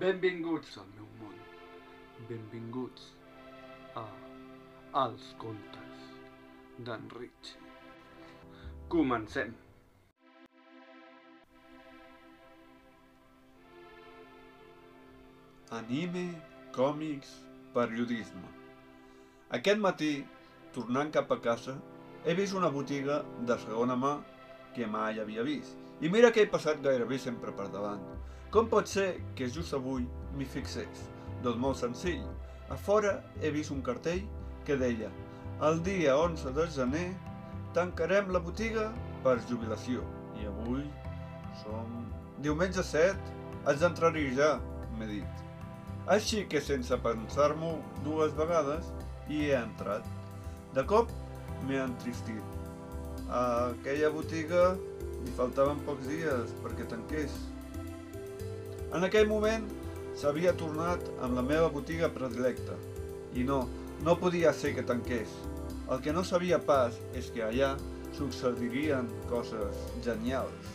Benvinguts 0.00 0.78
al 0.80 0.86
meu 0.96 1.08
món. 1.20 1.32
Benvinguts 2.28 3.02
a 4.00 4.04
Els 5.00 5.26
contes 5.42 6.06
d'en 6.86 7.02
Richie. 7.16 7.58
Comencem. 8.94 9.52
Anime, 15.80 16.24
còmics, 16.78 17.34
periodisme. 17.76 18.54
Aquest 19.60 19.84
matí, 19.88 20.10
tornant 20.78 21.12
cap 21.18 21.36
a 21.36 21.40
casa, 21.50 21.76
he 22.24 22.38
vist 22.40 22.56
una 22.56 22.72
botiga 22.78 23.20
de 23.52 23.60
segona 23.66 24.00
mà 24.06 24.16
que 24.72 24.88
mai 24.96 25.20
havia 25.20 25.44
vist. 25.52 25.76
I 26.00 26.08
mira 26.08 26.32
que 26.32 26.46
he 26.46 26.52
passat 26.56 26.80
gairebé 26.88 27.20
sempre 27.20 27.52
per 27.52 27.68
davant. 27.76 28.19
Com 28.50 28.66
pot 28.66 28.88
ser 28.90 29.20
que 29.38 29.46
just 29.46 29.74
avui 29.76 30.08
m'hi 30.34 30.46
fixés? 30.52 31.02
Doncs 31.44 31.58
molt 31.62 31.78
senzill. 31.78 32.22
A 32.66 32.74
fora 32.74 33.12
he 33.38 33.50
vist 33.54 33.70
un 33.70 33.82
cartell 33.86 34.24
que 34.66 34.74
deia 34.80 35.10
el 35.68 35.78
dia 35.86 36.16
11 36.18 36.50
de 36.56 36.64
gener 36.74 37.04
tancarem 37.76 38.32
la 38.34 38.40
botiga 38.42 38.88
per 39.22 39.36
jubilació. 39.50 40.02
I 40.34 40.48
avui 40.50 40.82
som 41.60 41.92
diumenge 42.42 42.82
7, 42.88 43.36
haig 43.68 43.78
d'entrar-hi 43.84 44.26
ja, 44.34 44.50
m'he 44.98 45.06
dit. 45.12 45.46
Així 46.10 46.42
que 46.50 46.64
sense 46.64 46.98
pensar-m'ho 47.04 47.76
dues 48.02 48.34
vegades 48.34 48.90
hi 49.28 49.44
he 49.46 49.54
entrat. 49.60 50.10
De 50.74 50.82
cop 50.90 51.14
m'he 51.68 51.78
entristit. 51.84 52.58
A 53.30 53.44
aquella 53.70 54.10
botiga 54.10 54.72
li 55.22 55.38
faltaven 55.38 55.86
pocs 55.86 56.10
dies 56.10 56.58
perquè 56.64 56.90
tanqués. 56.90 57.38
En 58.90 59.06
aquell 59.06 59.28
moment 59.30 59.68
s'havia 60.18 60.50
tornat 60.58 61.04
amb 61.22 61.36
la 61.38 61.44
meva 61.46 61.68
botiga 61.70 62.08
predilecta. 62.10 62.74
I 63.38 63.44
no, 63.46 63.60
no 64.02 64.16
podia 64.18 64.50
ser 64.52 64.72
que 64.74 64.82
tanqués. 64.82 65.30
El 65.90 66.00
que 66.02 66.14
no 66.14 66.24
sabia 66.26 66.58
pas 66.58 66.96
és 67.14 67.28
que 67.30 67.44
allà 67.46 67.76
succeirien 68.16 69.06
coses 69.30 69.84
genials. 70.04 70.72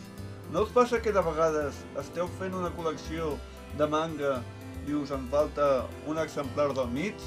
No 0.52 0.62
us 0.64 0.72
passa 0.72 1.00
que 1.02 1.12
de 1.12 1.22
vegades 1.26 1.82
esteu 2.00 2.30
fent 2.38 2.56
una 2.56 2.70
col·lecció 2.76 3.34
de 3.76 3.88
manga 3.90 4.38
i 4.86 4.94
us 4.96 5.12
en 5.12 5.26
falta 5.32 5.66
un 6.08 6.20
exemplar 6.22 6.70
del 6.72 6.88
mig? 6.92 7.20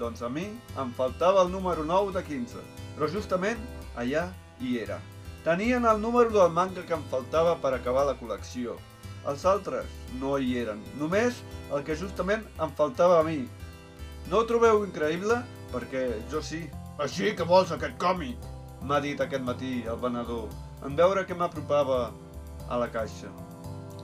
Doncs 0.00 0.22
a 0.24 0.30
mi 0.32 0.46
em 0.80 0.94
faltava 0.96 1.42
el 1.44 1.52
número 1.52 1.84
9 1.84 2.14
de 2.16 2.22
15, 2.24 2.62
però 2.96 3.10
justament 3.12 3.60
allà 4.00 4.30
hi 4.62 4.78
era. 4.80 4.96
Tenien 5.44 5.84
el 5.90 6.00
número 6.00 6.30
del 6.32 6.54
manga 6.54 6.86
que 6.86 6.96
em 6.96 7.04
faltava 7.12 7.58
per 7.60 7.74
acabar 7.76 8.06
la 8.08 8.16
col·lecció. 8.16 8.78
Els 9.30 9.44
altres 9.46 9.90
no 10.20 10.34
hi 10.38 10.56
eren, 10.58 10.80
només 10.98 11.42
el 11.70 11.84
que 11.86 11.96
justament 11.98 12.42
em 12.64 12.72
faltava 12.78 13.20
a 13.20 13.26
mi. 13.26 13.44
No 14.30 14.40
ho 14.40 14.46
trobeu 14.48 14.82
increïble? 14.86 15.38
Perquè 15.72 16.08
jo 16.32 16.42
sí. 16.42 16.64
Així 17.02 17.30
que 17.38 17.46
vols 17.48 17.70
aquest 17.74 17.94
còmic? 18.02 18.50
M'ha 18.82 18.98
dit 19.04 19.20
aquest 19.22 19.44
matí 19.46 19.84
el 19.86 20.00
venedor, 20.02 20.50
en 20.86 20.98
veure 20.98 21.22
que 21.26 21.38
m'apropava 21.38 22.00
a 22.68 22.78
la 22.82 22.90
caixa. 22.90 23.30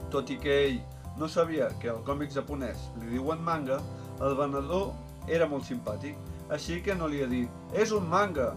Tot 0.09 0.31
i 0.31 0.39
que 0.39 0.55
ell 0.69 0.79
no 1.19 1.27
sabia 1.27 1.67
que 1.83 1.91
al 1.91 1.99
còmic 2.07 2.31
japonès 2.31 2.87
li 3.01 3.17
diuen 3.17 3.43
manga, 3.43 3.81
el 4.23 4.39
venedor 4.39 4.93
era 5.27 5.47
molt 5.51 5.67
simpàtic, 5.67 6.15
així 6.49 6.79
que 6.85 6.95
no 6.95 7.07
li 7.11 7.19
he 7.21 7.27
dit, 7.29 7.63
és 7.75 7.91
un 7.95 8.07
manga. 8.09 8.53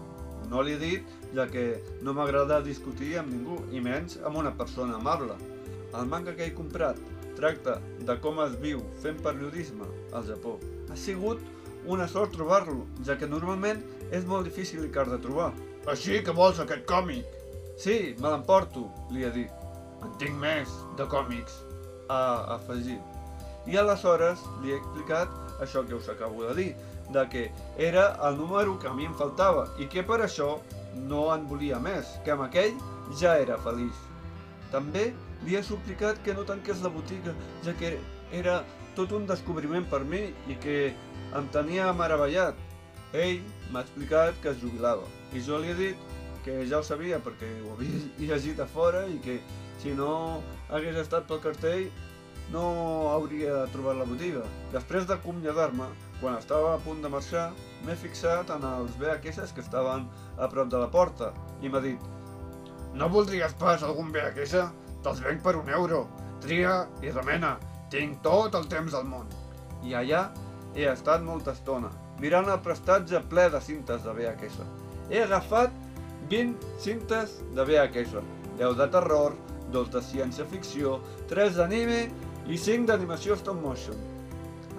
No 0.51 0.63
li 0.63 0.73
he 0.75 0.79
dit, 0.79 1.11
ja 1.35 1.45
que 1.51 1.81
no 2.03 2.15
m'agrada 2.15 2.63
discutir 2.63 3.17
amb 3.19 3.31
ningú, 3.31 3.59
i 3.71 3.83
menys 3.83 4.17
amb 4.23 4.39
una 4.39 4.51
persona 4.55 4.95
amable. 4.99 5.35
El 5.93 6.07
manga 6.09 6.33
que 6.35 6.47
he 6.47 6.53
comprat 6.55 6.99
tracta 7.37 7.79
de 8.07 8.15
com 8.21 8.39
es 8.43 8.55
viu 8.61 8.81
fent 9.03 9.19
periodisme 9.25 9.87
al 10.13 10.25
Japó. 10.27 10.57
Ha 10.89 10.97
sigut 10.97 11.41
una 11.85 12.07
sort 12.07 12.33
trobar-lo, 12.35 12.85
ja 13.05 13.17
que 13.19 13.27
normalment 13.27 13.81
és 14.11 14.25
molt 14.25 14.47
difícil 14.47 14.85
i 14.85 14.91
car 14.93 15.05
de 15.09 15.19
trobar. 15.21 15.51
Així 15.89 16.21
que 16.23 16.35
vols 16.35 16.61
aquest 16.63 16.85
còmic? 16.89 17.27
Sí, 17.77 18.15
me 18.21 18.29
l'emporto, 18.29 18.87
li 19.11 19.25
he 19.25 19.31
dit. 19.33 19.51
En 20.03 20.13
tinc 20.21 20.37
més, 20.39 20.71
de 20.99 21.07
còmics, 21.11 21.57
ha 22.11 22.21
afegit. 22.55 23.01
I 23.67 23.79
aleshores 23.79 24.41
li 24.63 24.73
he 24.73 24.79
explicat 24.79 25.61
això 25.63 25.83
que 25.87 25.95
us 25.95 26.09
acabo 26.11 26.43
de 26.47 26.55
dir, 26.59 26.71
de 27.11 27.23
que 27.29 27.43
era 27.77 28.13
el 28.27 28.37
número 28.37 28.77
que 28.79 28.87
a 28.87 28.93
mi 28.93 29.05
em 29.07 29.13
faltava 29.19 29.67
i 29.79 29.87
que 29.91 30.03
per 30.07 30.21
això 30.23 30.57
no 31.09 31.27
en 31.33 31.47
volia 31.47 31.79
més, 31.83 32.15
que 32.23 32.33
amb 32.35 32.45
aquell 32.47 32.75
ja 33.19 33.37
era 33.39 33.59
feliç. 33.63 33.95
També 34.71 35.11
li 35.45 35.57
he 35.57 35.63
suplicat 35.63 36.21
que 36.23 36.33
no 36.33 36.45
tanqués 36.47 36.83
la 36.83 36.91
botiga, 36.93 37.33
ja 37.65 37.73
que 37.79 37.97
era 38.31 38.61
tot 38.95 39.11
un 39.11 39.27
descobriment 39.27 39.85
per 39.89 40.03
mi 40.05 40.23
i 40.47 40.57
que 40.61 40.77
em 41.37 41.49
tenia 41.55 41.91
meravellat. 41.97 42.57
Ell 43.13 43.43
m'ha 43.71 43.83
explicat 43.85 44.39
que 44.41 44.49
es 44.49 44.61
jubilava 44.61 45.05
i 45.37 45.41
jo 45.45 45.59
li 45.61 45.69
he 45.69 45.75
dit 45.77 46.13
que 46.45 46.63
ja 46.69 46.79
ho 46.79 46.85
sabia 46.85 47.19
perquè 47.23 47.49
ho 47.63 47.75
havia 47.75 47.99
llegit 48.33 48.59
a 48.59 48.65
fora 48.65 49.05
i 49.07 49.19
que 49.21 49.37
si 49.81 49.93
no 49.97 50.41
hagués 50.69 50.97
estat 51.01 51.27
pel 51.29 51.41
cartell 51.43 51.85
no 52.51 52.63
hauria 53.09 53.63
trobat 53.73 53.97
la 53.97 54.07
botiga. 54.07 54.43
Després 54.73 55.05
d'acomiadar-me, 55.09 55.87
quan 56.19 56.35
estava 56.37 56.73
a 56.73 56.81
punt 56.83 57.01
de 57.01 57.11
marxar, 57.11 57.51
m'he 57.85 57.95
fixat 57.99 58.51
en 58.53 58.65
els 58.67 58.97
VHS 58.99 59.53
que 59.55 59.63
estaven 59.63 60.09
a 60.37 60.49
prop 60.51 60.69
de 60.73 60.81
la 60.81 60.89
porta 60.91 61.31
i 61.61 61.69
m'ha 61.69 61.83
dit 61.83 62.11
No 62.93 63.07
voldries 63.09 63.55
pas 63.57 63.81
algun 63.81 64.11
VHS? 64.13 64.67
Te'ls 65.03 65.21
venc 65.23 65.43
per 65.43 65.55
un 65.59 65.69
euro. 65.69 66.05
Tria 66.43 66.83
i 67.03 67.11
remena. 67.11 67.57
Tinc 67.91 68.21
tot 68.25 68.55
el 68.57 68.67
temps 68.71 68.95
del 68.95 69.05
món. 69.07 69.27
I 69.83 69.95
allà 69.99 70.23
he 70.73 70.87
estat 70.89 71.21
molta 71.21 71.53
estona, 71.53 71.91
mirant 72.21 72.47
el 72.49 72.61
prestatge 72.65 73.21
ple 73.29 73.49
de 73.53 73.59
cintes 73.61 74.05
de 74.05 74.13
VHS. 74.15 74.63
He 75.11 75.21
agafat 75.23 75.73
20 76.31 76.71
cintes 76.81 77.35
de 77.53 77.65
VHS, 77.67 78.23
10 78.57 78.77
de 78.79 78.87
terror, 78.95 79.35
2 79.73 79.91
de 79.93 80.01
ciència-ficció, 80.07 80.97
3 81.29 81.59
d'anime 81.59 81.99
i 82.47 82.57
5 82.57 82.87
d'animació 82.89 83.37
stop 83.37 83.59
motion. 83.61 83.99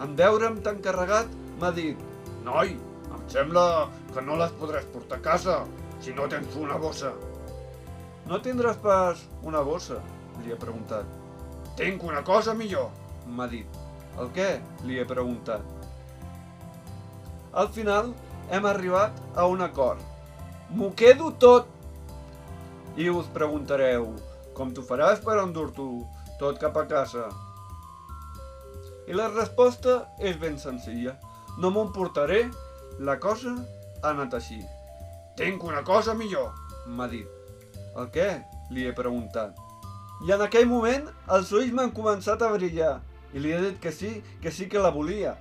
En 0.02 0.16
veure'm 0.18 0.58
tan 0.64 0.80
carregat, 0.82 1.30
m'ha 1.60 1.70
dit 1.76 2.00
Noi, 2.44 2.74
em 3.14 3.22
sembla 3.32 3.88
que 4.12 4.24
no 4.24 4.40
les 4.40 4.52
podràs 4.58 4.88
portar 4.92 5.20
a 5.20 5.24
casa 5.28 5.60
si 6.02 6.12
no 6.16 6.26
tens 6.28 6.56
una 6.60 6.76
bossa. 6.80 7.14
No 8.28 8.40
tindràs 8.40 8.80
pas 8.82 9.22
una 9.44 9.62
bossa? 9.64 10.00
Li 10.42 10.52
he 10.52 10.58
preguntat. 10.58 11.06
Tinc 11.78 12.02
una 12.06 12.22
cosa 12.26 12.54
millor, 12.54 12.90
m'ha 13.26 13.46
dit. 13.50 13.78
El 14.18 14.30
què? 14.34 14.50
Li 14.86 14.98
he 15.00 15.06
preguntat. 15.08 15.62
Al 17.54 17.70
final 17.74 18.12
hem 18.50 18.66
arribat 18.66 19.18
a 19.38 19.46
un 19.50 19.62
acord. 19.62 20.02
M'ho 20.74 20.90
quedo 20.98 21.30
tot! 21.38 21.70
I 22.98 23.08
us 23.10 23.26
preguntareu, 23.34 24.12
com 24.54 24.70
t'ho 24.74 24.84
faràs 24.86 25.22
per 25.22 25.40
endur-t'ho 25.42 25.88
tot 26.38 26.60
cap 26.62 26.76
a 26.78 26.86
casa? 26.90 27.28
I 29.10 29.16
la 29.18 29.28
resposta 29.32 29.96
és 30.18 30.38
ben 30.40 30.58
senzilla. 30.58 31.16
No 31.58 31.70
m'ho 31.70 31.84
emportaré, 31.88 32.46
la 32.98 33.18
cosa 33.22 33.54
ha 34.02 34.10
anat 34.10 34.34
així. 34.38 34.60
Tinc 35.38 35.66
una 35.66 35.82
cosa 35.86 36.14
millor, 36.14 36.52
m'ha 36.86 37.10
dit. 37.10 37.28
El 37.98 38.10
què? 38.14 38.28
Li 38.70 38.86
he 38.86 38.94
preguntat. 38.96 39.63
I 40.24 40.32
en 40.32 40.40
aquell 40.40 40.64
moment 40.68 41.10
els 41.36 41.50
ulls 41.52 41.72
m'han 41.76 41.90
començat 41.96 42.40
a 42.40 42.48
brillar 42.54 42.94
i 43.36 43.42
li 43.44 43.50
he 43.52 43.58
dit 43.60 43.80
que 43.80 43.90
sí, 43.92 44.12
que 44.40 44.50
sí 44.50 44.70
que 44.72 44.80
la 44.80 44.92
volia. 44.94 45.34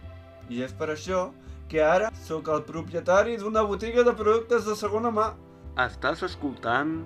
I 0.51 0.63
és 0.66 0.73
per 0.75 0.89
això 0.91 1.29
que 1.71 1.79
ara 1.81 2.09
sóc 2.25 2.49
el 2.51 2.66
propietari 2.67 3.38
d'una 3.39 3.63
botiga 3.69 4.03
de 4.03 4.13
productes 4.19 4.66
de 4.67 4.75
segona 4.75 5.11
mà. 5.16 5.29
Estàs 5.79 6.23
escoltant 6.27 6.97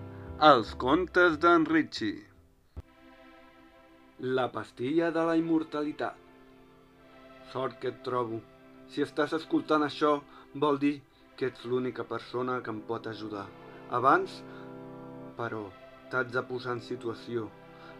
Els 0.48 0.74
contes 0.82 1.38
d'en 1.44 1.68
Richie. 1.70 2.26
La 4.40 4.48
pastilla 4.54 5.12
de 5.14 5.28
la 5.30 5.38
immortalitat. 5.38 6.18
Sort 7.54 7.78
que 7.82 7.94
et 7.94 8.02
trobo. 8.06 8.42
Si 8.90 9.06
estàs 9.06 9.38
escoltant 9.38 9.86
això, 9.86 10.16
vol 10.66 10.82
dir 10.82 10.96
que 11.38 11.52
ets 11.52 11.66
l'única 11.70 12.06
persona 12.10 12.58
que 12.66 12.74
em 12.74 12.82
pot 12.90 13.06
ajudar. 13.14 13.46
Abans, 13.94 14.42
però, 15.38 15.68
t'haig 16.10 16.34
de 16.34 16.46
posar 16.50 16.78
en 16.78 16.82
situació. 16.82 17.48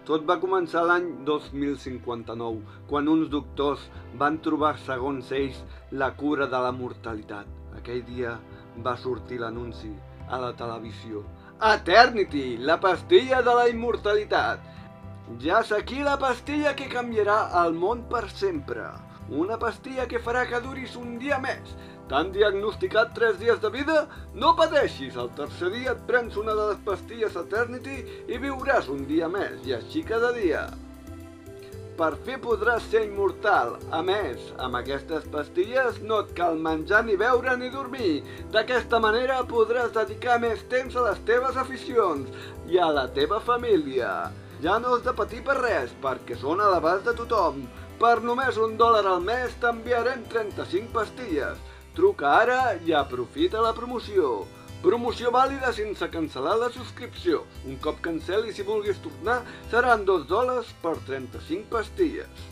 Tot 0.08 0.24
va 0.28 0.38
començar 0.40 0.86
l'any 0.88 1.08
2059, 1.28 2.62
quan 2.88 3.10
uns 3.12 3.28
doctors 3.32 3.82
van 4.22 4.38
trobar, 4.46 4.78
segons 4.86 5.34
ells, 5.36 5.58
la 5.92 6.08
cura 6.22 6.48
de 6.48 6.62
la 6.64 6.70
mortalitat. 6.72 7.50
Aquell 7.76 8.06
dia 8.08 8.38
va 8.86 8.94
sortir 9.02 9.42
l'anunci 9.42 9.92
a 10.32 10.40
la 10.40 10.54
televisió. 10.62 11.26
Eternity, 11.74 12.46
la 12.70 12.78
pastilla 12.80 13.42
de 13.44 13.58
la 13.60 13.68
immortalitat. 13.74 14.64
Ja 15.44 15.60
és 15.60 15.74
aquí 15.76 16.00
la 16.06 16.16
pastilla 16.22 16.72
que 16.80 16.88
canviarà 16.88 17.38
el 17.66 17.76
món 17.76 18.08
per 18.08 18.30
sempre. 18.32 18.88
Una 19.44 19.60
pastilla 19.60 20.08
que 20.08 20.24
farà 20.24 20.46
que 20.48 20.64
duris 20.64 20.96
un 20.96 21.18
dia 21.20 21.42
més. 21.44 21.76
T'han 22.08 22.30
diagnosticat 22.32 23.10
3 23.16 23.36
dies 23.42 23.58
de 23.60 23.70
vida? 23.70 23.98
No 24.34 24.54
pateixis, 24.56 25.18
al 25.20 25.28
tercer 25.36 25.74
dia 25.74 25.92
et 25.92 26.04
prens 26.08 26.38
una 26.40 26.54
de 26.56 26.68
les 26.70 26.84
pastilles 26.86 27.36
Eternity 27.36 27.98
i 28.32 28.40
viuràs 28.40 28.88
un 28.94 29.04
dia 29.10 29.28
més, 29.28 29.60
i 29.68 29.76
així 29.76 30.04
cada 30.08 30.32
dia. 30.32 30.68
per 31.98 32.12
fi 32.26 32.36
podràs 32.38 32.84
ser 32.92 33.00
immortal. 33.08 33.72
A 33.98 34.04
més, 34.06 34.42
amb 34.62 34.78
aquestes 34.80 35.24
pastilles 35.34 35.96
no 36.10 36.20
et 36.24 36.34
cal 36.38 36.60
menjar 36.68 37.00
ni 37.08 37.16
beure 37.18 37.56
ni 37.58 37.72
dormir. 37.74 38.22
D'aquesta 38.54 39.00
manera 39.02 39.40
podràs 39.54 39.96
dedicar 39.96 40.38
més 40.44 40.62
temps 40.74 40.96
a 40.96 41.08
les 41.08 41.24
teves 41.30 41.58
aficions 41.58 42.30
i 42.70 42.78
a 42.78 42.92
la 42.94 43.08
teva 43.16 43.40
família. 43.48 44.12
Ja 44.62 44.78
no 44.84 44.94
has 44.96 45.04
de 45.08 45.14
patir 45.18 45.42
per 45.48 45.58
res, 45.58 45.90
perquè 46.04 46.38
són 46.38 46.62
a 46.62 46.70
l'abast 46.70 47.10
de 47.10 47.16
tothom. 47.18 47.66
Per 47.98 48.22
només 48.22 48.62
un 48.62 48.78
dòlar 48.78 49.06
al 49.10 49.26
mes 49.26 49.58
t'enviarem 49.62 50.22
35 50.30 50.94
pastilles. 50.94 51.58
Truca 51.98 52.30
ara 52.30 52.76
i 52.86 52.92
aprofita 52.94 53.58
la 53.64 53.72
promoció. 53.74 54.44
Promoció 54.84 55.32
vàlida 55.34 55.72
sense 55.74 56.06
cancel·lar 56.14 56.52
la 56.62 56.68
subscripció. 56.76 57.40
Un 57.66 57.80
cop 57.82 57.98
cancel·li 58.06 58.52
si 58.54 58.66
vulguis 58.68 59.00
tornar, 59.02 59.40
seran 59.72 60.04
2 60.06 60.28
dòlars 60.30 60.70
per 60.84 60.92
35 61.08 61.66
pastilles. 61.72 62.44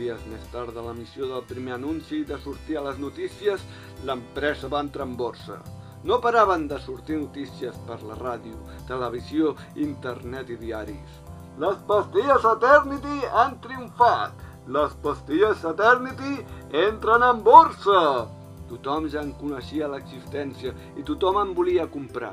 Dies 0.00 0.24
més 0.32 0.48
tard 0.50 0.74
de 0.74 0.82
l'emissió 0.82 1.28
del 1.30 1.46
primer 1.46 1.76
anunci 1.76 2.24
de 2.26 2.40
sortir 2.42 2.80
a 2.80 2.82
les 2.88 2.98
notícies, 2.98 3.62
l'empresa 4.08 4.70
va 4.72 4.82
entrar 4.82 5.06
en 5.06 5.14
borsa. 5.20 5.60
No 6.02 6.18
paraven 6.24 6.66
de 6.72 6.80
sortir 6.82 7.20
notícies 7.20 7.78
per 7.86 8.00
la 8.02 8.18
ràdio, 8.18 8.58
televisió, 8.90 9.54
internet 9.86 10.50
i 10.50 10.58
diaris. 10.64 11.20
Les 11.62 11.78
pastilles 11.86 12.50
Eternity 12.56 13.30
han 13.30 13.60
triomfat! 13.62 14.43
Les 14.66 14.92
pastilles 15.04 15.60
Eternity 15.68 16.38
entren 16.80 17.22
en 17.26 17.42
borsa! 17.44 17.98
Tothom 18.70 19.10
ja 19.12 19.20
en 19.20 19.34
coneixia 19.36 19.90
l'existència 19.92 20.72
i 20.96 21.04
tothom 21.04 21.36
en 21.42 21.52
volia 21.58 21.84
comprar. 21.92 22.32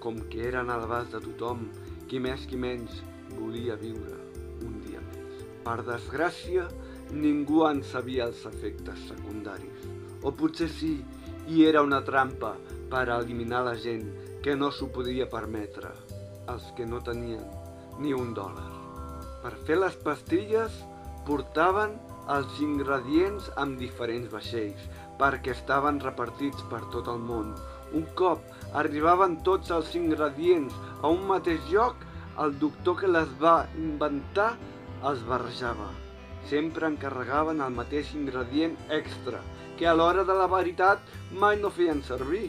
Com 0.00 0.22
que 0.32 0.46
eren 0.48 0.72
a 0.72 0.78
l'abast 0.80 1.12
de 1.12 1.20
tothom, 1.26 1.66
qui 2.08 2.22
més 2.24 2.46
qui 2.48 2.56
menys 2.56 3.02
volia 3.34 3.76
viure 3.76 4.16
un 4.64 4.80
dia 4.86 5.04
més. 5.10 5.44
Per 5.68 5.76
desgràcia, 5.84 6.64
ningú 7.12 7.66
en 7.68 7.84
sabia 7.84 8.30
els 8.32 8.46
efectes 8.48 9.04
secundaris. 9.12 9.84
O 10.24 10.32
potser 10.32 10.72
sí, 10.72 10.96
i 11.52 11.64
era 11.68 11.84
una 11.84 12.00
trampa 12.00 12.56
per 12.88 13.10
eliminar 13.12 13.66
la 13.68 13.76
gent 13.76 14.08
que 14.40 14.56
no 14.56 14.72
s'ho 14.72 14.88
podia 14.88 15.28
permetre, 15.28 15.92
els 16.48 16.72
que 16.76 16.88
no 16.88 17.04
tenien 17.04 17.44
ni 18.00 18.16
un 18.16 18.32
dòlar. 18.32 18.70
Per 19.44 19.58
fer 19.68 19.84
les 19.84 20.00
pastilles 20.00 20.72
portaven 21.28 21.96
els 22.34 22.58
ingredients 22.64 23.48
amb 23.62 23.78
diferents 23.80 24.30
vaixells, 24.32 24.84
perquè 25.20 25.54
estaven 25.54 26.00
repartits 26.04 26.64
per 26.72 26.82
tot 26.94 27.08
el 27.12 27.20
món. 27.30 27.54
Un 27.98 28.04
cop 28.20 28.44
arribaven 28.80 29.38
tots 29.46 29.72
els 29.76 29.94
ingredients 29.96 30.74
a 31.02 31.12
un 31.14 31.24
mateix 31.30 31.64
lloc, 31.72 32.04
el 32.42 32.54
doctor 32.62 32.98
que 33.00 33.10
les 33.10 33.30
va 33.42 33.56
inventar 33.80 34.50
els 35.10 35.24
barrejava. 35.30 35.88
Sempre 36.50 36.88
encarregaven 36.88 37.60
el 37.64 37.74
mateix 37.76 38.12
ingredient 38.16 38.76
extra, 39.00 39.40
que 39.78 39.88
a 39.88 39.94
l'hora 39.96 40.24
de 40.28 40.36
la 40.36 40.48
veritat 40.50 41.12
mai 41.42 41.58
no 41.60 41.72
feien 41.74 42.00
servir. 42.06 42.48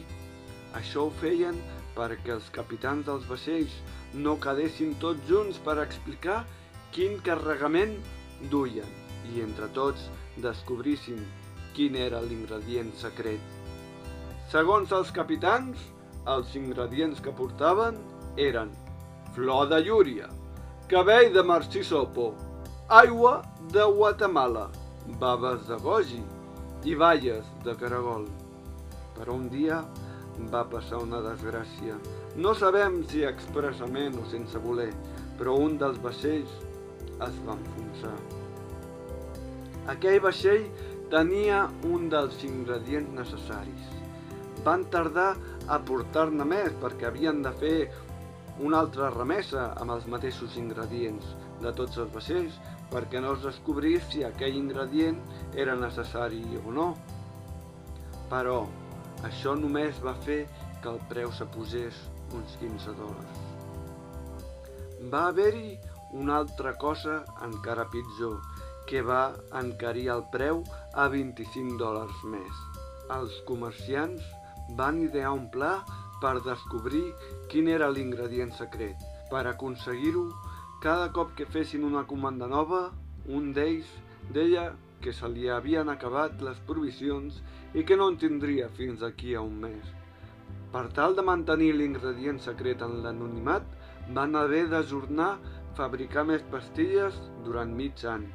Això 0.78 1.06
ho 1.06 1.12
feien 1.22 1.58
perquè 1.96 2.32
els 2.36 2.48
capitans 2.54 3.06
dels 3.08 3.26
vaixells 3.28 3.74
no 4.14 4.38
quedessin 4.42 4.96
tots 5.02 5.26
junts 5.28 5.58
per 5.66 5.76
explicar 5.82 6.40
quin 6.94 7.18
carregament 7.26 7.96
duien 8.48 8.88
i 9.34 9.42
entre 9.44 9.68
tots 9.76 10.08
descobrissin 10.40 11.20
quin 11.76 11.96
era 11.96 12.20
l'ingredient 12.24 12.92
secret. 12.98 13.40
Segons 14.50 14.92
els 14.96 15.12
capitans, 15.14 15.78
els 16.28 16.54
ingredients 16.58 17.20
que 17.22 17.34
portaven 17.36 17.98
eren 18.36 18.72
flor 19.34 19.68
de 19.70 19.78
llúria, 19.86 20.28
cabell 20.90 21.30
de 21.34 21.42
marcisopo, 21.46 22.32
aigua 22.88 23.36
de 23.72 23.84
Guatemala, 23.96 24.68
baves 25.20 25.66
de 25.68 25.78
goji 25.84 26.22
i 26.84 26.96
baies 26.98 27.46
de 27.64 27.76
caragol. 27.78 28.26
Però 29.14 29.36
un 29.36 29.46
dia 29.52 29.84
va 30.50 30.64
passar 30.72 30.98
una 31.04 31.20
desgràcia. 31.22 31.98
No 32.36 32.54
sabem 32.58 33.02
si 33.06 33.22
expressament 33.28 34.16
o 34.18 34.26
sense 34.32 34.58
voler, 34.58 34.90
però 35.38 35.54
un 35.60 35.76
dels 35.78 36.00
vaixells 36.02 36.50
es 37.26 37.40
va 37.46 37.56
enfonsar. 37.56 38.14
Aquell 39.94 40.20
vaixell 40.24 40.66
tenia 41.12 41.64
un 41.90 42.08
dels 42.12 42.44
ingredients 42.46 43.14
necessaris. 43.16 43.88
Van 44.64 44.84
tardar 44.92 45.32
a 45.66 45.78
portar-ne 45.88 46.44
més 46.46 46.74
perquè 46.82 47.08
havien 47.08 47.40
de 47.42 47.52
fer 47.62 47.76
una 48.60 48.82
altra 48.84 49.08
remesa 49.14 49.70
amb 49.80 49.94
els 49.96 50.06
mateixos 50.12 50.56
ingredients 50.60 51.32
de 51.64 51.72
tots 51.76 51.98
els 52.02 52.12
vaixells 52.14 52.58
perquè 52.90 53.22
no 53.22 53.34
es 53.36 53.44
descobrís 53.46 54.04
si 54.12 54.24
aquell 54.26 54.58
ingredient 54.58 55.18
era 55.64 55.76
necessari 55.78 56.42
o 56.64 56.74
no. 56.74 56.88
Però 58.30 58.62
això 59.26 59.56
només 59.58 59.98
va 60.04 60.14
fer 60.26 60.42
que 60.82 60.90
el 60.92 61.00
preu 61.10 61.32
s'apugés 61.36 61.96
uns 62.36 62.56
15 62.60 62.94
dòlars. 62.98 63.46
Va 65.12 65.26
haver-hi 65.28 65.78
una 66.12 66.36
altra 66.36 66.74
cosa 66.78 67.24
encara 67.46 67.88
pitjor, 67.90 68.40
que 68.86 69.02
va 69.06 69.36
encarir 69.60 70.08
el 70.14 70.24
preu 70.32 70.64
a 70.98 71.06
25 71.12 71.78
dòlars 71.78 72.24
més. 72.32 72.60
Els 73.16 73.36
comerciants 73.46 74.24
van 74.78 75.00
idear 75.04 75.32
un 75.36 75.48
pla 75.54 75.78
per 76.22 76.36
descobrir 76.44 77.04
quin 77.52 77.70
era 77.70 77.90
l'ingredient 77.90 78.52
secret. 78.58 78.98
Per 79.30 79.44
aconseguir-ho, 79.46 80.26
cada 80.82 81.10
cop 81.14 81.34
que 81.38 81.46
fessin 81.46 81.86
una 81.86 82.04
comanda 82.08 82.48
nova, 82.50 82.88
un 83.28 83.52
d'ells 83.54 83.88
deia 84.34 84.70
que 85.00 85.12
se 85.16 85.28
li 85.32 85.48
havien 85.48 85.88
acabat 85.88 86.42
les 86.44 86.58
provisions 86.68 87.40
i 87.74 87.84
que 87.86 87.96
no 87.96 88.10
en 88.10 88.18
tindria 88.20 88.68
fins 88.76 89.02
aquí 89.06 89.34
a 89.34 89.44
un 89.46 89.56
mes. 89.64 89.94
Per 90.74 90.86
tal 90.96 91.16
de 91.18 91.24
mantenir 91.26 91.72
l'ingredient 91.74 92.38
secret 92.42 92.82
en 92.86 93.00
l'anonimat, 93.04 93.64
van 94.14 94.36
haver 94.36 94.66
d'ajornar 94.70 95.32
fabricar 95.78 96.26
més 96.28 96.44
pastilles 96.52 97.16
durant 97.46 97.72
mig 97.74 98.04
any. 98.04 98.28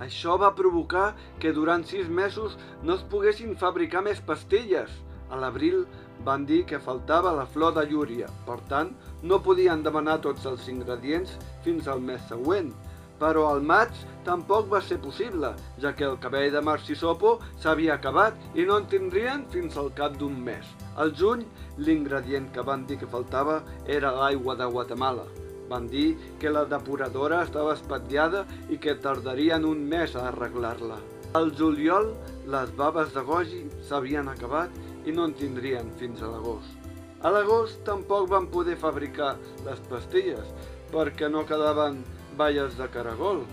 Això 0.00 0.38
va 0.40 0.54
provocar 0.56 1.14
que 1.40 1.52
durant 1.52 1.82
sis 1.84 2.08
mesos 2.08 2.56
no 2.82 2.94
es 2.96 3.02
poguessin 3.12 3.56
fabricar 3.62 4.00
més 4.06 4.20
pastilles. 4.24 4.92
A 5.30 5.38
l'abril 5.38 5.82
van 6.24 6.46
dir 6.48 6.62
que 6.68 6.80
faltava 6.80 7.32
la 7.36 7.44
flor 7.46 7.74
de 7.76 7.84
llúria, 7.90 8.28
per 8.46 8.58
tant, 8.70 8.94
no 9.22 9.42
podien 9.44 9.82
demanar 9.84 10.20
tots 10.24 10.46
els 10.48 10.68
ingredients 10.72 11.36
fins 11.66 11.88
al 11.88 12.00
mes 12.00 12.24
següent. 12.32 12.72
Però 13.20 13.44
al 13.50 13.60
maig 13.60 13.92
tampoc 14.24 14.70
va 14.72 14.80
ser 14.80 14.96
possible, 15.04 15.52
ja 15.82 15.92
que 15.92 16.06
el 16.08 16.16
cabell 16.22 16.48
de 16.54 16.62
Marcisopo 16.64 17.34
s'havia 17.60 17.98
acabat 17.98 18.56
i 18.56 18.64
no 18.64 18.78
en 18.80 18.88
tindrien 18.88 19.44
fins 19.52 19.76
al 19.76 19.92
cap 20.00 20.16
d'un 20.16 20.40
mes. 20.48 20.64
Al 20.96 21.12
juny, 21.12 21.44
l'ingredient 21.76 22.48
que 22.56 22.64
van 22.64 22.88
dir 22.88 22.96
que 23.00 23.12
faltava 23.18 23.60
era 24.00 24.16
l'aigua 24.16 24.56
de 24.56 24.72
Guatemala. 24.72 25.28
Van 25.70 25.86
dir 25.86 26.16
que 26.42 26.50
la 26.50 26.64
depuradora 26.66 27.44
estava 27.46 27.76
espatllada 27.76 28.42
i 28.74 28.78
que 28.82 28.96
tardarien 29.04 29.64
un 29.68 29.84
mes 29.92 30.16
a 30.18 30.26
arreglar-la. 30.32 30.98
Al 31.38 31.52
juliol, 31.54 32.08
les 32.50 32.72
baves 32.74 33.12
de 33.14 33.22
goji 33.22 33.62
s'havien 33.86 34.28
acabat 34.32 34.74
i 35.06 35.14
no 35.14 35.28
en 35.28 35.34
tindrien 35.38 35.92
fins 36.00 36.22
a 36.22 36.30
l'agost. 36.32 36.74
A 37.22 37.30
l'agost 37.30 37.84
tampoc 37.86 38.26
van 38.32 38.48
poder 38.50 38.74
fabricar 38.80 39.36
les 39.66 39.80
pastilles 39.90 40.50
perquè 40.90 41.28
no 41.30 41.46
quedaven 41.46 42.00
balles 42.40 42.74
de 42.78 42.88
caragol. 42.90 43.44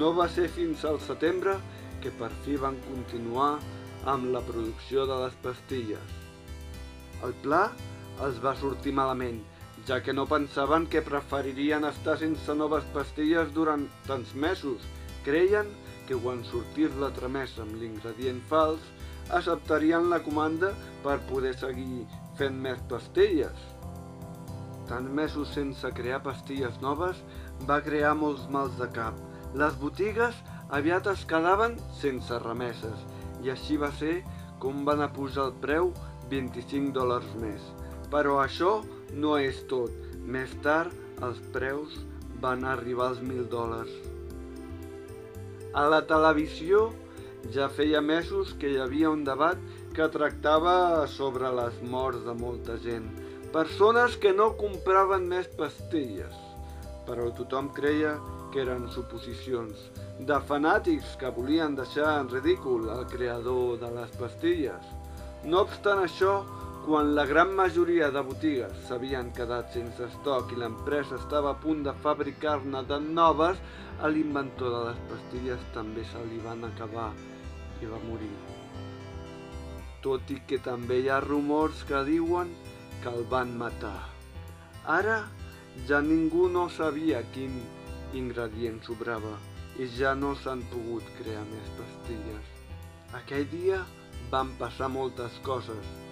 No 0.00 0.10
va 0.16 0.26
ser 0.28 0.48
fins 0.52 0.82
al 0.88 0.98
setembre 1.04 1.54
que 2.02 2.10
per 2.18 2.32
fi 2.44 2.56
van 2.58 2.80
continuar 2.88 3.58
amb 4.10 4.32
la 4.34 4.42
producció 4.48 5.06
de 5.06 5.20
les 5.22 5.38
pastilles. 5.44 6.18
El 7.22 7.34
pla 7.44 7.68
els 8.26 8.42
va 8.42 8.56
sortir 8.58 8.96
malament 8.96 9.38
ja 9.86 10.00
que 10.02 10.12
no 10.12 10.26
pensaven 10.26 10.86
que 10.86 11.02
preferirien 11.02 11.84
estar 11.84 12.18
sense 12.18 12.54
noves 12.54 12.86
pastilles 12.94 13.52
durant 13.54 13.86
tants 14.06 14.34
mesos. 14.34 14.84
Creien 15.24 15.70
que 16.08 16.16
quan 16.16 16.42
sortís 16.48 16.94
la 17.00 17.10
tramesa 17.14 17.62
amb 17.64 17.76
l'ingredient 17.80 18.40
fals, 18.50 18.80
acceptarien 19.28 20.08
la 20.10 20.22
comanda 20.24 20.72
per 21.04 21.18
poder 21.28 21.54
seguir 21.60 22.06
fent 22.38 22.56
més 22.64 22.80
pastilles. 22.90 23.66
Tant 24.88 25.08
mesos 25.12 25.52
sense 25.52 25.90
crear 25.96 26.22
pastilles 26.24 26.80
noves 26.80 27.20
va 27.68 27.82
crear 27.84 28.14
molts 28.16 28.46
mals 28.48 28.78
de 28.80 28.88
cap. 28.96 29.18
Les 29.54 29.76
botigues 29.80 30.36
aviat 30.78 31.08
es 31.12 31.24
quedaven 31.28 31.76
sense 32.00 32.38
remeses 32.44 33.04
i 33.44 33.52
així 33.52 33.76
va 33.80 33.90
ser 34.00 34.22
com 34.62 34.84
van 34.88 35.04
a 35.04 35.10
posar 35.12 35.48
el 35.48 35.58
preu 35.62 35.92
25 36.32 36.92
dòlars 36.96 37.28
més. 37.40 37.60
Però 38.12 38.38
això 38.40 38.78
no 39.14 39.36
és 39.38 39.62
tot. 39.70 39.92
Més 40.28 40.52
tard, 40.64 40.92
els 41.24 41.40
preus 41.54 41.94
van 42.42 42.64
arribar 42.68 43.12
als 43.12 43.20
1.000 43.24 43.48
dòlars. 43.52 43.92
A 45.74 45.84
la 45.88 46.00
televisió 46.08 46.88
ja 47.54 47.68
feia 47.68 48.00
mesos 48.00 48.54
que 48.60 48.70
hi 48.72 48.78
havia 48.82 49.10
un 49.10 49.24
debat 49.24 49.60
que 49.96 50.08
tractava 50.14 51.06
sobre 51.10 51.50
les 51.54 51.78
morts 51.92 52.24
de 52.26 52.34
molta 52.34 52.76
gent. 52.84 53.06
Persones 53.52 54.16
que 54.20 54.34
no 54.36 54.50
compraven 54.60 55.24
més 55.30 55.48
pastilles, 55.58 56.34
però 57.08 57.30
tothom 57.38 57.70
creia 57.76 58.16
que 58.52 58.62
eren 58.64 58.86
suposicions, 58.92 59.88
de 60.28 60.38
fanàtics 60.50 61.16
que 61.20 61.32
volien 61.36 61.76
deixar 61.78 62.18
en 62.20 62.30
ridícul 62.32 62.88
el 62.92 63.06
creador 63.12 63.78
de 63.80 63.90
les 63.96 64.14
pastilles. 64.20 64.94
No 65.44 65.62
obstant 65.64 66.02
això, 66.04 66.42
quan 66.88 67.10
la 67.14 67.26
gran 67.28 67.50
majoria 67.52 68.06
de 68.08 68.20
botigues 68.24 68.76
s'havien 68.86 69.26
quedat 69.36 69.74
sense 69.76 70.06
estoc 70.06 70.54
i 70.54 70.56
l'empresa 70.56 71.18
estava 71.18 71.50
a 71.50 71.58
punt 71.64 71.82
de 71.84 71.92
fabricar-ne 72.04 72.80
de 72.88 72.96
noves, 73.02 73.60
a 74.00 74.08
l'inventor 74.08 74.72
de 74.72 74.80
les 74.86 75.02
pastilles 75.10 75.66
també 75.74 76.06
se 76.08 76.22
li 76.30 76.40
van 76.46 76.64
acabar 76.70 77.10
i 77.82 77.90
va 77.92 78.00
morir. 78.06 78.32
Tot 80.00 80.32
i 80.32 80.38
que 80.48 80.62
també 80.70 81.02
hi 81.02 81.12
ha 81.12 81.20
rumors 81.26 81.84
que 81.84 82.02
diuen 82.08 82.56
que 83.02 83.12
el 83.12 83.28
van 83.36 83.52
matar. 83.60 84.08
Ara 84.96 85.20
ja 85.92 86.00
ningú 86.00 86.48
no 86.56 86.70
sabia 86.72 87.20
quin 87.36 87.60
ingredient 88.16 88.80
sobrava 88.88 89.36
i 89.76 89.92
ja 90.00 90.16
no 90.16 90.32
s'han 90.40 90.64
pogut 90.72 91.16
crear 91.20 91.44
més 91.52 91.72
pastilles. 91.76 92.52
Aquell 93.20 93.48
dia 93.52 93.84
van 94.32 94.56
passar 94.56 94.88
moltes 94.88 95.42
coses. 95.44 96.07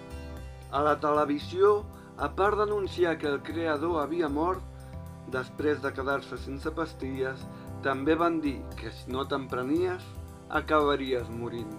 A 0.71 0.81
la 0.83 0.97
televisió, 0.99 1.83
a 2.17 2.27
part 2.35 2.57
d'anunciar 2.59 3.17
que 3.21 3.29
el 3.29 3.41
creador 3.45 4.01
havia 4.01 4.27
mort, 4.27 4.63
després 5.31 5.79
de 5.83 5.91
quedar-se 5.95 6.39
sense 6.43 6.71
pastilles, 6.75 7.43
també 7.83 8.15
van 8.19 8.39
dir 8.43 8.57
que 8.79 8.91
si 8.91 9.11
no 9.11 9.25
te'n 9.29 9.47
prenies, 9.51 10.03
acabaries 10.49 11.29
morint. 11.29 11.71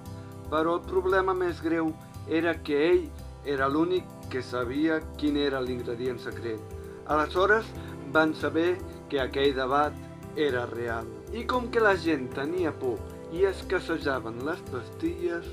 Però 0.52 0.78
el 0.78 0.84
problema 0.88 1.34
més 1.36 1.60
greu 1.64 1.92
era 2.28 2.54
que 2.64 2.78
ell 2.88 3.04
era 3.44 3.68
l'únic 3.68 4.04
que 4.32 4.42
sabia 4.44 5.00
quin 5.20 5.36
era 5.40 5.60
l'ingredient 5.64 6.20
secret. 6.20 6.60
Aleshores 7.08 7.68
van 8.12 8.34
saber 8.36 8.76
que 9.08 9.20
aquell 9.20 9.54
debat 9.56 9.94
era 10.36 10.66
real. 10.72 11.08
I 11.32 11.44
com 11.48 11.68
que 11.72 11.80
la 11.84 11.96
gent 11.96 12.28
tenia 12.36 12.72
por 12.72 13.00
i 13.32 13.44
escassejaven 13.48 14.40
les 14.46 14.60
pastilles, 14.72 15.48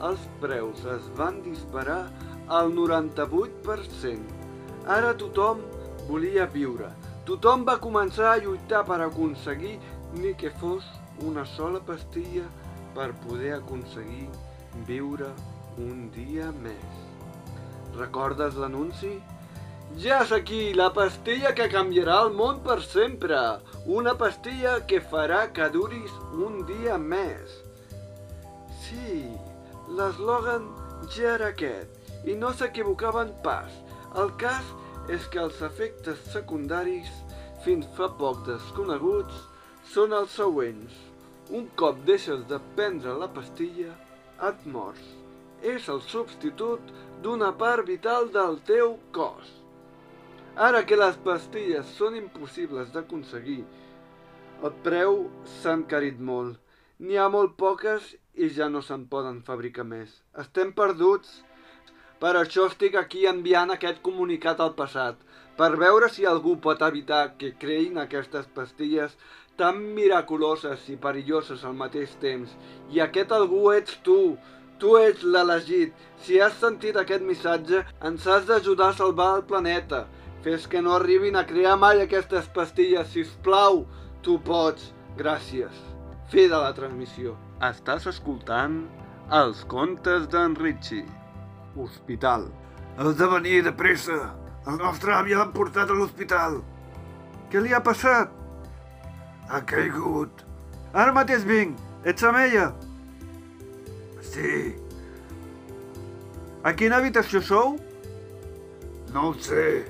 els 0.00 0.22
preus 0.42 0.82
es 0.88 1.06
van 1.18 1.42
disparar 1.44 2.04
al 2.50 2.72
98%. 2.74 4.18
Ara 4.90 5.14
tothom 5.14 5.60
volia 6.08 6.46
viure. 6.50 6.88
Tothom 7.28 7.62
va 7.68 7.76
començar 7.78 8.32
a 8.32 8.40
lluitar 8.42 8.82
per 8.88 8.98
aconseguir 9.04 9.76
ni 10.16 10.32
que 10.34 10.50
fos 10.62 10.86
una 11.22 11.44
sola 11.46 11.78
pastilla 11.86 12.46
per 12.96 13.12
poder 13.26 13.52
aconseguir 13.58 14.26
viure 14.88 15.28
un 15.78 16.08
dia 16.16 16.50
més. 16.64 17.04
Recordes 17.98 18.58
l'anunci? 18.58 19.12
Ja 20.02 20.20
és 20.24 20.32
aquí, 20.34 20.60
la 20.74 20.88
pastilla 20.94 21.54
que 21.54 21.70
canviarà 21.70 22.20
el 22.24 22.34
món 22.34 22.60
per 22.66 22.80
sempre. 22.82 23.38
Una 24.00 24.16
pastilla 24.18 24.76
que 24.90 25.00
farà 25.12 25.44
que 25.54 25.70
duris 25.70 26.18
un 26.34 26.60
dia 26.66 26.98
més. 26.98 27.56
Sí, 28.82 29.22
l'eslògan 29.94 30.66
ja 31.14 31.34
era 31.36 31.50
aquest 31.54 31.99
i 32.28 32.36
no 32.36 32.52
s'equivocaven 32.52 33.32
pas. 33.44 33.72
El 34.20 34.32
cas 34.42 34.66
és 35.12 35.26
que 35.32 35.40
els 35.42 35.60
efectes 35.66 36.20
secundaris, 36.32 37.10
fins 37.64 37.88
fa 37.96 38.10
poc 38.20 38.44
desconeguts, 38.48 39.46
són 39.92 40.14
els 40.16 40.36
següents. 40.36 40.94
Un 41.50 41.66
cop 41.80 41.98
deixes 42.06 42.44
de 42.50 42.60
prendre 42.76 43.16
la 43.18 43.30
pastilla, 43.34 43.94
et 44.48 44.66
mors. 44.66 45.00
És 45.62 45.88
el 45.92 46.00
substitut 46.08 46.92
d'una 47.24 47.50
part 47.58 47.86
vital 47.88 48.30
del 48.32 48.60
teu 48.68 48.96
cos. 49.16 49.50
Ara 50.56 50.84
que 50.86 50.98
les 50.98 51.18
pastilles 51.24 51.90
són 51.98 52.16
impossibles 52.18 52.90
d'aconseguir, 52.94 53.62
el 54.68 54.72
preu 54.84 55.22
s'ha 55.60 55.72
encarit 55.78 56.18
molt. 56.30 56.58
N'hi 57.00 57.16
ha 57.16 57.28
molt 57.32 57.54
poques 57.60 58.10
i 58.36 58.48
ja 58.56 58.66
no 58.72 58.82
se'n 58.84 59.06
poden 59.12 59.38
fabricar 59.46 59.86
més. 59.88 60.18
Estem 60.42 60.74
perduts. 60.76 61.38
Per 62.20 62.34
això 62.36 62.66
estic 62.68 62.96
aquí 63.00 63.26
enviant 63.26 63.70
aquest 63.72 64.02
comunicat 64.04 64.60
al 64.60 64.74
passat, 64.76 65.16
per 65.56 65.70
veure 65.80 66.08
si 66.12 66.26
algú 66.28 66.54
pot 66.64 66.82
evitar 66.84 67.34
que 67.40 67.54
creïn 67.62 67.98
aquestes 68.00 68.46
pastilles 68.56 69.16
tan 69.60 69.80
miraculoses 69.96 70.86
i 70.92 70.96
perilloses 71.00 71.64
al 71.68 71.74
mateix 71.76 72.14
temps. 72.22 72.52
I 72.92 73.02
aquest 73.04 73.32
algú 73.36 73.66
ets 73.74 73.98
tu. 74.06 74.36
Tu 74.80 74.94
ets 74.96 75.24
l'elegit. 75.34 75.92
Si 76.24 76.40
has 76.40 76.56
sentit 76.62 76.96
aquest 76.96 77.24
missatge, 77.24 77.82
ens 78.08 78.24
has 78.24 78.48
d'ajudar 78.48 78.94
a 78.94 78.98
salvar 79.02 79.34
el 79.36 79.44
planeta. 79.52 80.06
Fes 80.44 80.64
que 80.72 80.80
no 80.80 80.96
arribin 80.96 81.36
a 81.36 81.44
crear 81.44 81.76
mai 81.76 82.00
aquestes 82.00 82.48
pastilles, 82.56 83.12
si 83.12 83.26
us 83.28 83.36
plau. 83.44 83.84
Tu 84.24 84.38
pots. 84.48 84.94
Gràcies. 85.20 85.76
Fi 86.32 86.48
de 86.48 86.56
la 86.56 86.72
transmissió. 86.72 87.36
Estàs 87.68 88.08
escoltant 88.08 88.86
els 89.44 89.66
contes 89.68 90.28
d'en 90.32 90.56
Richie. 90.56 91.19
Hospital. 91.76 92.48
Has 92.98 93.16
de 93.16 93.26
venir 93.26 93.62
de 93.64 93.72
pressa. 93.72 94.18
El 94.68 94.76
nostre 94.80 95.14
avi 95.16 95.34
l'han 95.34 95.52
portat 95.54 95.90
a 95.90 95.96
l'hospital. 95.96 96.60
Què 97.50 97.62
li 97.62 97.72
ha 97.74 97.80
passat? 97.82 98.30
Ha 99.50 99.60
caigut. 99.66 100.44
Ara 100.92 101.14
mateix 101.16 101.44
vinc. 101.46 101.78
Ets 102.04 102.24
amb 102.24 102.38
ella? 102.42 102.70
Sí, 104.30 104.74
A 106.62 106.72
quina 106.76 106.98
habitació 107.00 107.40
sou? 107.40 107.78
no 109.14 109.30
ho 109.30 109.34
sé. 109.42 109.84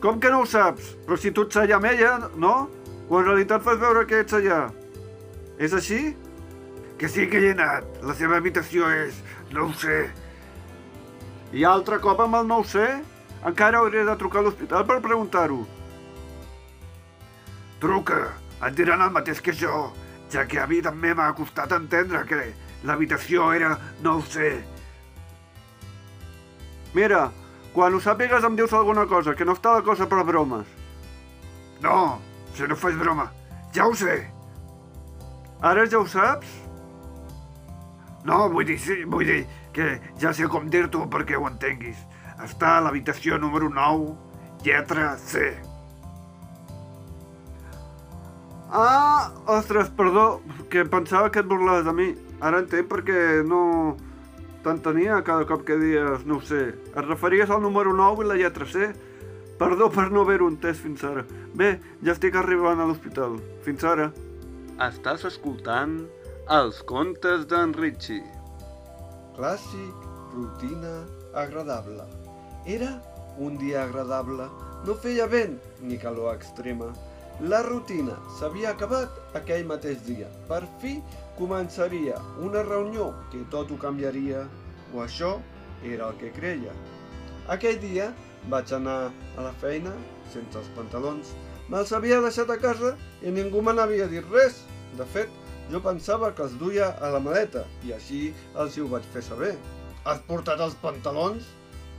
Com 0.00 0.20
que 0.20 0.28
no 0.30 0.42
ho 0.42 0.46
saps? 0.46 0.92
Però 1.06 1.16
si 1.18 1.32
tu 1.34 1.42
ets 1.48 1.56
allà 1.56 1.78
amb 1.80 1.88
ella, 1.88 2.10
no? 2.36 2.68
O 3.08 3.18
en 3.18 3.24
realitat 3.26 3.62
fas 3.64 3.78
veure 3.80 4.04
que 4.06 4.20
ets 4.22 4.36
allà? 4.36 4.70
És 5.58 5.72
així? 5.74 6.14
Que 6.98 7.08
sí 7.08 7.26
que 7.26 7.40
hi 7.40 7.48
he 7.48 7.54
anat. 7.56 7.88
La 8.04 8.14
seva 8.14 8.36
habitació 8.36 8.86
és... 8.92 9.18
no 9.52 9.66
ho 9.66 9.74
sé. 9.78 9.98
I 11.54 11.64
altre 11.64 12.00
cop 12.02 12.20
amb 12.24 12.40
el 12.40 12.48
no 12.48 12.60
ho 12.62 12.64
sé? 12.66 12.86
Encara 13.46 13.78
hauré 13.78 14.02
de 14.06 14.16
trucar 14.18 14.40
a 14.42 14.46
l'hospital 14.46 14.86
per 14.88 14.98
preguntar-ho. 15.04 15.60
Truca, 17.80 18.20
et 18.66 18.76
diran 18.78 19.04
el 19.04 19.12
mateix 19.14 19.42
que 19.44 19.54
jo, 19.54 19.90
ja 20.32 20.46
que 20.48 20.58
a 20.62 20.66
mi 20.66 20.80
també 20.82 21.12
m'ha 21.14 21.28
costat 21.38 21.74
entendre 21.76 22.24
que 22.26 22.40
l'habitació 22.88 23.52
era... 23.54 23.76
no 24.02 24.16
ho 24.18 24.22
sé. 24.22 24.56
Mira, 26.96 27.28
quan 27.76 27.94
ho 27.94 28.00
sàpigues 28.00 28.44
em 28.48 28.56
dius 28.56 28.72
alguna 28.72 29.04
cosa, 29.06 29.34
que 29.36 29.44
no 29.44 29.54
està 29.54 29.76
la 29.76 29.84
cosa 29.84 30.08
per 30.08 30.24
bromes. 30.24 30.66
No, 31.84 32.18
si 32.56 32.66
no 32.66 32.76
fas 32.76 32.96
broma. 32.96 33.28
Ja 33.76 33.86
ho 33.86 33.94
sé. 33.94 34.22
Ara 35.60 35.84
ja 35.86 36.00
ho 36.00 36.06
saps? 36.08 36.65
No, 38.26 38.48
vull 38.50 38.66
dir, 38.66 38.78
sí, 38.82 39.04
vull 39.06 39.28
dir 39.28 39.44
que 39.76 40.00
ja 40.18 40.32
sé 40.34 40.48
com 40.50 40.66
dir-t'ho 40.72 41.04
perquè 41.12 41.38
ho 41.38 41.46
entenguis. 41.46 41.98
Està 42.42 42.76
a 42.76 42.82
l'habitació 42.84 43.38
número 43.38 43.68
9, 43.70 44.10
lletra 44.66 45.12
C. 45.20 45.52
Ah, 48.72 49.30
ostres, 49.46 49.92
perdó, 49.94 50.42
que 50.70 50.84
pensava 50.84 51.30
que 51.30 51.38
et 51.44 51.46
burlaves 51.46 51.86
de 51.86 51.94
mi. 51.94 52.08
Ara 52.42 52.64
entenc 52.64 52.90
perquè 52.90 53.44
no 53.46 53.94
t'entenia 54.66 55.22
cada 55.24 55.46
cop 55.46 55.62
que 55.64 55.78
dies, 55.78 56.26
no 56.26 56.40
ho 56.40 56.42
sé. 56.42 56.72
Et 56.74 57.04
referies 57.06 57.52
al 57.54 57.62
número 57.62 57.94
9 57.94 58.26
i 58.26 58.28
la 58.28 58.40
lletra 58.42 58.66
C? 58.66 58.90
Perdó 59.56 59.86
per 59.88 60.10
no 60.10 60.26
haver-ho 60.26 60.50
entès 60.50 60.82
fins 60.82 61.06
ara. 61.06 61.22
Bé, 61.54 61.76
ja 62.02 62.12
estic 62.12 62.34
arribant 62.36 62.82
a 62.82 62.90
l'hospital. 62.90 63.38
Fins 63.64 63.86
ara. 63.86 64.10
Estàs 64.82 65.24
escoltant 65.30 66.00
els 66.46 66.76
contes 66.86 67.42
d'en 67.50 67.72
Richie. 67.74 68.22
Clàssic, 69.34 70.02
rutina, 70.30 71.02
agradable. 71.34 72.04
Era 72.64 73.02
un 73.42 73.56
dia 73.58 73.82
agradable. 73.82 74.46
No 74.86 74.94
feia 74.94 75.26
vent 75.26 75.56
ni 75.82 75.98
calor 75.98 76.36
extrema. 76.36 76.92
La 77.40 77.64
rutina 77.66 78.14
s'havia 78.38 78.70
acabat 78.70 79.10
aquell 79.34 79.66
mateix 79.66 80.04
dia. 80.06 80.28
Per 80.46 80.62
fi 80.78 81.00
començaria 81.36 82.20
una 82.38 82.62
reunió 82.62 83.08
que 83.32 83.42
tot 83.50 83.72
ho 83.74 83.78
canviaria, 83.82 84.44
o 84.94 85.02
això 85.02 85.40
era 85.82 86.12
el 86.12 86.20
que 86.20 86.30
creia. 86.36 86.76
Aquell 87.50 87.80
dia 87.82 88.12
vaig 88.46 88.70
anar 88.72 89.10
a 89.34 89.48
la 89.48 89.52
feina 89.58 89.90
sense 90.30 90.62
els 90.62 90.70
pantalons. 90.78 91.34
Me'ls 91.66 91.90
havia 91.90 92.22
deixat 92.22 92.54
a 92.54 92.60
casa 92.62 92.94
i 93.20 93.34
ningú 93.34 93.66
me 93.66 93.74
n'havia 93.74 94.06
dit 94.06 94.30
res. 94.30 94.62
De 94.96 95.04
fet, 95.10 95.28
jo 95.70 95.80
pensava 95.82 96.30
que 96.34 96.44
els 96.46 96.54
duia 96.60 96.92
a 97.02 97.10
la 97.14 97.20
maleta 97.22 97.64
i 97.86 97.92
així 97.96 98.20
els 98.54 98.76
hi 98.76 98.84
ho 98.84 98.88
vaig 98.92 99.06
fer 99.14 99.22
saber. 99.26 99.54
Has 100.06 100.20
portat 100.28 100.60
els 100.62 100.76
pantalons? 100.82 101.46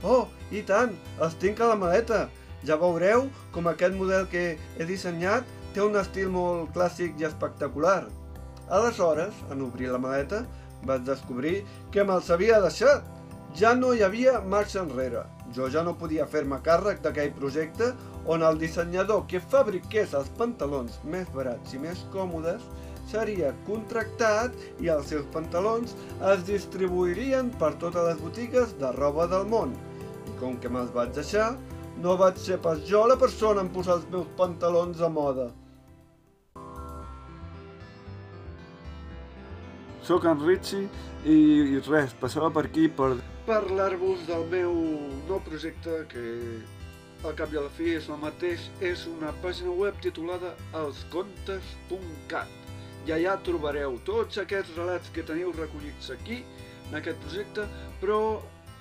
Oh, 0.02 0.28
i 0.54 0.62
tant, 0.62 0.94
els 1.20 1.34
tinc 1.42 1.60
a 1.60 1.72
la 1.72 1.76
maleta. 1.76 2.28
Ja 2.66 2.78
veureu 2.80 3.28
com 3.54 3.68
aquest 3.70 3.94
model 3.98 4.26
que 4.32 4.46
he 4.78 4.86
dissenyat 4.88 5.46
té 5.74 5.82
un 5.84 5.98
estil 6.00 6.32
molt 6.32 6.72
clàssic 6.74 7.20
i 7.20 7.28
espectacular. 7.28 8.06
Aleshores, 8.68 9.36
en 9.52 9.62
obrir 9.66 9.92
la 9.92 10.00
maleta, 10.00 10.42
vaig 10.88 11.04
descobrir 11.04 11.62
que 11.92 12.04
me'ls 12.04 12.30
havia 12.30 12.62
deixat. 12.64 13.04
Ja 13.56 13.74
no 13.74 13.92
hi 13.94 14.02
havia 14.04 14.40
marxa 14.40 14.82
enrere. 14.84 15.24
Jo 15.56 15.68
ja 15.72 15.82
no 15.84 15.96
podia 15.96 16.26
fer-me 16.28 16.58
càrrec 16.64 17.00
d'aquell 17.04 17.32
projecte 17.36 17.92
on 18.28 18.42
el 18.44 18.58
dissenyador 18.60 19.24
que 19.28 19.40
fabriqués 19.40 20.12
els 20.14 20.28
pantalons 20.40 20.98
més 21.04 21.30
barats 21.34 21.72
i 21.72 21.80
més 21.80 22.04
còmodes 22.12 22.64
seria 23.10 23.52
contractat 23.66 24.56
i 24.84 24.90
els 24.92 25.08
seus 25.12 25.26
pantalons 25.34 25.94
es 26.32 26.44
distribuirien 26.48 27.50
per 27.60 27.72
totes 27.82 28.04
les 28.10 28.20
botigues 28.22 28.74
de 28.80 28.92
roba 28.98 29.28
del 29.30 29.48
món. 29.48 29.72
I 30.28 30.36
com 30.40 30.58
que 30.60 30.70
me'ls 30.72 30.92
vaig 30.94 31.14
deixar, 31.16 31.54
no 32.02 32.16
vaig 32.20 32.38
ser 32.42 32.60
pas 32.64 32.82
jo 32.88 33.06
la 33.08 33.16
persona 33.20 33.64
en 33.64 33.72
posar 33.74 33.98
els 33.98 34.06
meus 34.12 34.28
pantalons 34.38 35.00
a 35.00 35.08
moda. 35.08 35.48
Soc 40.08 40.24
en 40.24 40.40
Richie 40.40 40.86
i, 41.24 41.34
i 41.76 41.80
res, 41.88 42.14
passava 42.20 42.48
per 42.54 42.64
aquí 42.68 42.86
per... 42.88 43.16
Parlar-vos 43.48 44.24
del 44.28 44.44
meu 44.52 44.72
nou 45.28 45.40
projecte 45.44 46.02
que 46.12 46.24
al 47.26 47.34
cap 47.36 47.52
i 47.52 47.58
a 47.58 47.64
la 47.66 47.72
fi 47.74 47.96
és 47.98 48.08
el 48.12 48.20
mateix, 48.22 48.68
és 48.84 49.04
una 49.10 49.34
pàgina 49.42 49.74
web 49.74 49.98
titulada 50.04 50.54
elscontes.cat 50.84 52.67
i 53.06 53.14
allà 53.14 53.36
trobareu 53.44 53.98
tots 54.06 54.40
aquests 54.42 54.76
relats 54.76 55.10
que 55.14 55.24
teniu 55.26 55.52
recollits 55.56 56.10
aquí, 56.14 56.42
en 56.88 56.98
aquest 56.98 57.20
projecte, 57.24 57.66
però 58.00 58.20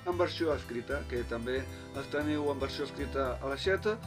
en 0.07 0.17
versió 0.19 0.53
escrita, 0.55 1.01
que 1.11 1.23
també 1.29 1.59
els 1.95 2.11
teniu 2.13 2.47
en 2.51 2.59
versió 2.61 2.87
escrita 2.87 3.33
a 3.41 3.51
la 3.51 3.57
xeta 3.59 3.97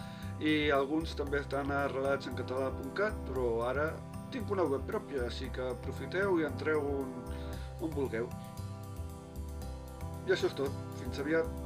i 0.40 0.70
alguns 0.72 1.12
també 1.16 1.42
estan 1.42 1.72
a 1.74 1.84
relats 1.92 2.30
en 2.30 2.38
català.cat, 2.38 3.16
però 3.28 3.48
ara 3.68 3.90
tinc 4.32 4.50
una 4.54 4.64
web 4.64 4.86
pròpia, 4.88 5.26
així 5.26 5.50
que 5.52 5.66
aprofiteu 5.74 6.38
i 6.40 6.46
entreu 6.48 6.80
on, 6.80 7.10
on 7.82 7.92
vulgueu. 7.96 8.30
I 10.28 10.32
això 10.32 10.48
és 10.48 10.56
tot. 10.56 10.86
Fins 11.00 11.20
aviat. 11.20 11.59